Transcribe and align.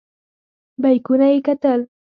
بیکونه 0.81 1.27
یې 1.31 1.39
کتل. 1.45 1.79